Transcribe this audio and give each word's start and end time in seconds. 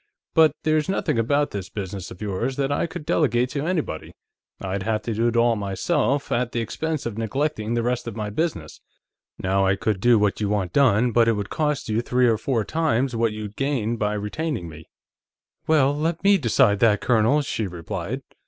But 0.33 0.53
there's 0.63 0.89
nothing 0.89 1.19
about 1.19 1.51
this 1.51 1.69
business 1.69 2.09
of 2.09 2.23
yours 2.23 2.55
that 2.55 2.71
I 2.71 2.87
could 2.87 3.05
delegate 3.05 3.51
to 3.51 3.67
anybody; 3.67 4.11
I'd 4.59 4.81
have 4.81 5.03
to 5.03 5.13
do 5.13 5.27
it 5.27 5.35
all 5.37 5.55
myself, 5.55 6.31
at 6.31 6.53
the 6.53 6.59
expense 6.59 7.05
of 7.05 7.19
neglecting 7.19 7.75
the 7.75 7.83
rest 7.83 8.07
of 8.07 8.15
my 8.15 8.31
business. 8.31 8.81
Now, 9.37 9.63
I 9.63 9.75
could 9.75 9.99
do 10.01 10.17
what 10.17 10.41
you 10.41 10.49
want 10.49 10.73
done, 10.73 11.11
but 11.11 11.27
it 11.27 11.33
would 11.33 11.51
cost 11.51 11.87
you 11.87 12.01
three 12.01 12.27
or 12.27 12.39
four 12.39 12.63
times 12.65 13.15
what 13.15 13.31
you'd 13.31 13.55
gain 13.55 13.95
by 13.95 14.15
retaining 14.15 14.67
me." 14.67 14.87
"Well, 15.67 15.95
let 15.95 16.23
me 16.23 16.39
decide 16.39 16.79
that, 16.79 16.99
Colonel," 16.99 17.43
she 17.43 17.67
replied. 17.67 18.23